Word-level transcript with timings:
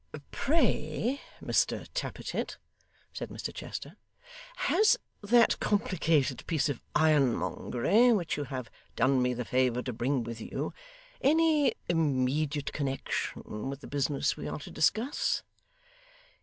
'Pray, 0.31 1.21
Mr 1.43 1.85
Tappertit,' 1.93 2.57
said 3.13 3.29
Mr 3.29 3.53
Chester, 3.53 3.97
'has 4.55 4.97
that 5.21 5.59
complicated 5.59 6.43
piece 6.47 6.69
of 6.69 6.81
ironmongery 6.95 8.11
which 8.11 8.35
you 8.35 8.45
have 8.45 8.71
done 8.95 9.21
me 9.21 9.31
the 9.35 9.45
favour 9.45 9.83
to 9.83 9.93
bring 9.93 10.23
with 10.23 10.41
you, 10.41 10.73
any 11.21 11.73
immediate 11.87 12.73
connection 12.73 13.69
with 13.69 13.81
the 13.81 13.85
business 13.87 14.35
we 14.35 14.47
are 14.47 14.57
to 14.57 14.71
discuss? 14.71 15.43